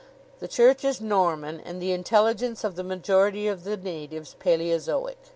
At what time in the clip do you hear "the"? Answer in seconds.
0.39-0.47, 1.79-1.91, 2.75-2.83, 3.65-3.77